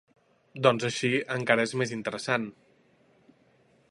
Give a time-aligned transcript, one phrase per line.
[0.67, 2.51] Doncs així encara és més interessant.